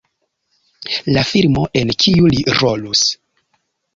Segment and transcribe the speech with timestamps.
[1.15, 3.03] la filmo en kiu li rolus